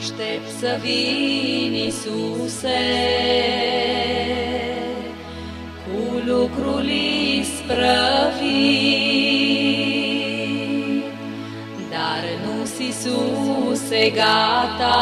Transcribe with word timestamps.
Aștept 0.00 0.48
să 0.58 0.78
vin, 0.82 1.72
Iisuse, 1.72 2.82
cu 5.84 6.22
lucrul 6.26 6.84
isprăvit, 7.38 7.84
dar 11.90 12.22
nu-s 12.44 12.78
Iisuse 12.78 14.10
gata, 14.14 15.00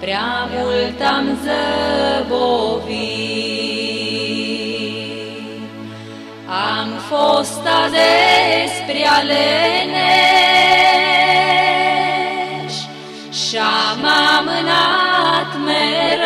prea 0.00 0.48
mult 0.52 1.00
am 1.16 1.38
zăbovit. 1.44 2.84
Am 6.76 6.88
fost 7.08 7.60
ades 7.84 8.72
prea 8.86 9.22
amânat 14.36 15.50
mereu, 15.64 16.24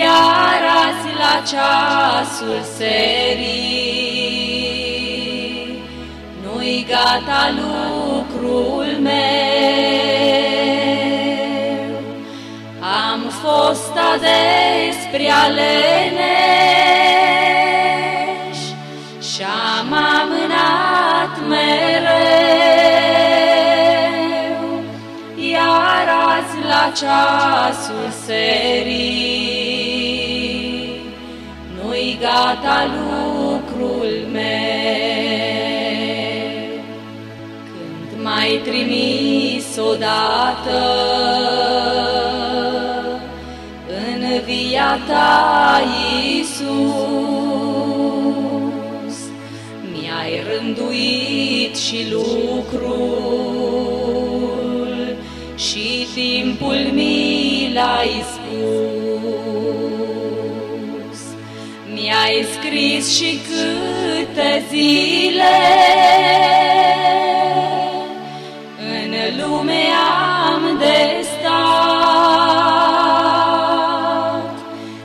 iar 0.00 0.62
azi 0.84 1.12
la 1.22 1.34
ceasul 1.50 2.60
serii 2.76 3.84
nu-i 6.42 6.78
gata 6.88 7.42
lucrul 7.58 8.88
meu. 9.00 9.24
Am 13.10 13.20
fost 13.42 13.94
ades 14.12 14.98
prea 15.12 15.44
ceasul 26.94 28.10
serii 28.26 29.14
nu-i 31.74 32.18
gata 32.20 32.78
lucrul 32.94 34.12
meu. 34.32 34.42
Când 37.64 38.10
mai 38.22 38.60
trimis 38.64 39.76
odată 39.90 40.82
în 43.88 44.22
via 44.44 44.98
ta, 45.08 45.80
Iisus, 46.26 46.66
mi-ai 49.92 50.32
rânduit 50.50 51.76
și 51.76 51.98
lucrul 52.10 53.23
mi 58.04 58.10
l-ai 58.10 58.24
spus. 58.32 59.80
Mi-ai 61.94 62.46
scris 62.52 63.16
și 63.16 63.40
câte 63.48 64.62
zile 64.68 65.56
în 68.78 69.12
lume 69.40 69.82
am 70.52 70.62
de 70.78 70.98
stat 71.22 71.64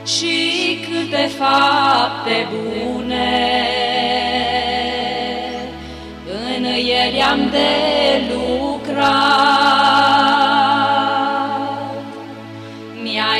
și 0.06 0.38
câte 0.84 1.24
fapte 1.38 2.48
bune 2.50 3.66
în 6.56 6.64
ele 6.64 7.22
am 7.22 7.40
de 7.50 7.70
lucrat. 8.32 9.89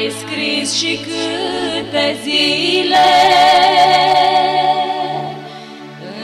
Mi-ai 0.03 0.13
scris 0.13 0.69
și 0.79 0.93
câte 0.97 2.17
zile 2.23 3.09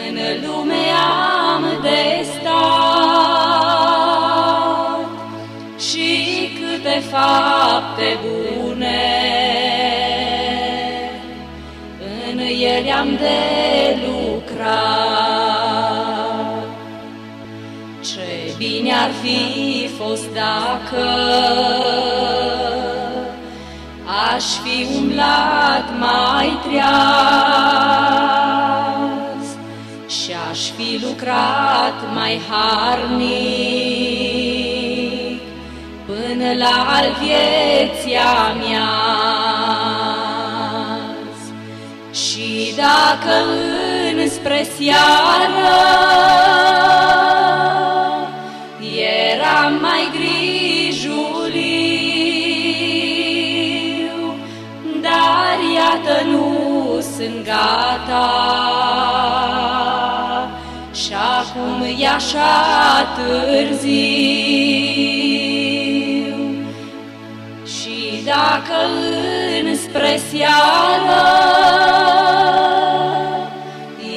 în 0.06 0.16
lume 0.46 0.84
am 1.52 1.64
de 1.82 2.24
stat 2.24 2.56
și 5.78 6.10
câte 6.54 7.02
fapte 7.10 8.18
bune 8.22 9.04
în 12.30 12.38
ele 12.38 12.90
am 12.90 13.16
de 13.16 13.40
lucrat. 14.06 14.76
Ce 18.00 18.54
bine 18.58 18.92
ar 18.92 19.10
fi 19.22 19.88
fost 19.88 20.26
dacă 20.32 21.04
aș 24.34 24.44
fi 24.44 24.86
umblat 24.96 25.98
mai 25.98 26.58
treaz 26.68 27.46
și 30.08 30.30
aș 30.50 30.60
fi 30.76 31.00
lucrat 31.04 32.14
mai 32.14 32.40
harnic 32.48 33.86
până 36.06 36.52
la 36.58 36.86
al 36.96 37.16
vieția 37.20 38.54
mea. 38.58 38.90
Și 42.12 42.74
dacă 42.76 43.34
înspre 44.16 44.66
seară 44.78 46.45
sunt 57.26 57.44
gata. 57.44 58.26
Și 60.94 61.12
acum 61.40 61.82
e 61.98 62.06
așa 62.06 62.54
târziu 63.16 63.86
Și 67.64 68.22
dacă 68.24 68.78
înspre 69.64 70.20
seară 70.30 71.24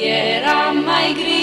Eram 0.02 0.76
mai 0.84 1.16
grijuliu 1.20 1.40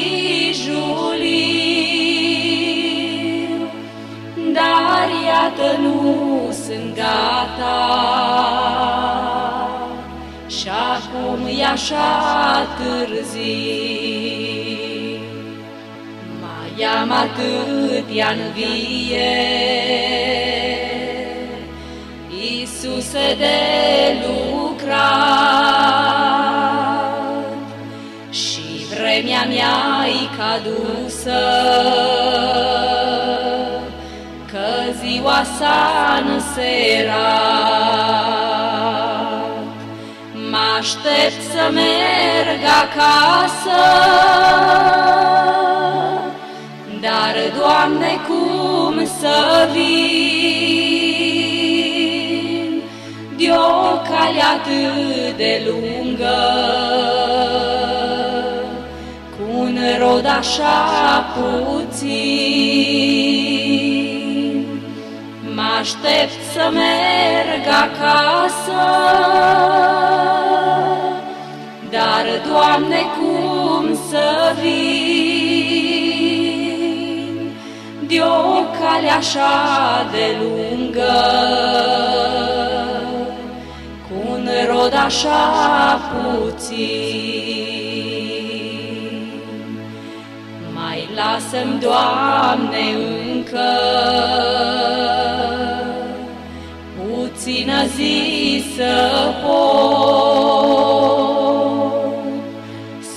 Dar 4.53 5.09
iată 5.27 5.67
nu 5.81 6.55
sunt 6.65 6.95
gata 6.95 7.77
Și 11.07 11.13
acum 11.15 11.41
e 11.59 11.65
așa 11.65 12.67
târziu 12.77 13.37
Mai 16.41 16.85
am 17.01 17.11
atâtea 17.11 18.29
în 18.29 18.51
vie, 18.53 19.35
Iisuse 22.29 23.35
de 23.37 23.57
lucrat, 24.27 24.97
Și 28.29 28.85
vremea 28.89 29.43
mea-i 29.47 30.29
cadusă, 30.37 31.41
Că 34.51 34.67
ziua 35.01 35.43
s-a 35.57 36.23
înserat. 36.33 37.67
Mă 40.77 40.83
aștept 40.83 41.41
să 41.51 41.63
merg 41.73 42.61
acasă, 42.81 43.81
dar, 47.01 47.35
Doamne, 47.59 48.11
cum 48.27 49.05
să 49.19 49.67
vin 49.73 49.87
de 53.37 53.49
o 53.51 53.97
cale 54.09 54.41
atât 54.55 55.37
de 55.37 55.53
lungă, 55.65 56.39
cu 59.37 59.43
un 59.59 59.77
rod 59.99 60.25
așa 60.25 60.77
puțin? 61.35 62.77
Mă 65.77 65.83
aștept 65.83 66.39
să 66.53 66.71
merg 66.73 67.65
acasă, 67.67 68.81
dar, 71.89 72.25
Doamne, 72.51 73.01
cum 73.17 73.83
să 74.09 74.55
vin 74.61 75.57
de 78.07 78.19
o 78.21 78.63
cale 78.79 79.09
așa 79.17 79.55
de 80.11 80.37
lungă, 80.41 81.17
cu 84.07 84.13
un 84.29 84.47
rod 84.69 84.93
așa 85.05 86.01
puțin? 86.11 86.77
Mai 90.73 91.09
las 91.15 91.23
Lasă-mi, 91.25 91.79
Doamne, 91.79 92.83
încă 93.33 93.69
zi 97.95 98.63
să 98.75 98.93
pot 99.43 99.87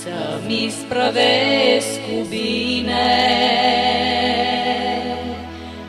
să-mi 0.03 0.73
sprăvesc 0.79 1.99
cu 2.07 2.17
bine 2.29 3.11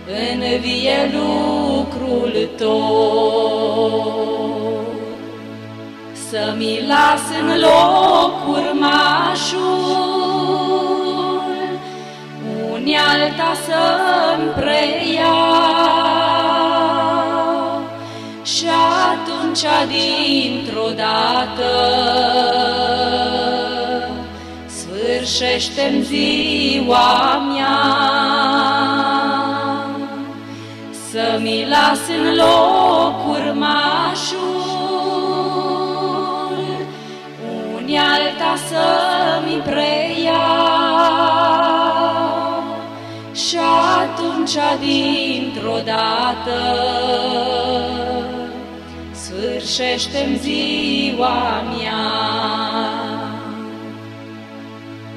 în 0.06 0.40
vie 0.60 1.10
lucrul 1.12 2.48
tot. 2.56 4.22
Să-mi 6.30 6.80
las 6.86 7.24
în 7.40 7.48
loc 7.60 8.32
atunci 19.52 19.68
dintr-o 19.88 20.88
dată 20.96 21.72
sfârșește-mi 24.66 26.02
ziua 26.02 27.38
mea. 27.52 27.80
Să-mi 31.10 31.66
las 31.68 32.00
în 32.18 32.34
loc 32.34 33.28
urmașul, 33.28 34.40
unii 37.76 37.98
alta 37.98 38.54
să-mi 38.68 39.62
preia. 39.64 40.46
Și 43.34 43.58
atunci 44.02 44.56
dintr-o 44.80 45.78
dată 45.84 46.60
sfârșește-mi 49.22 50.36
ziua 50.36 51.62
mea. 51.62 52.71